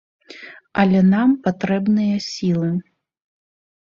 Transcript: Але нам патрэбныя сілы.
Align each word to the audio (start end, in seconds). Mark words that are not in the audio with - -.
Але 0.83 0.99
нам 1.09 1.29
патрэбныя 1.47 2.15
сілы. 2.29 2.71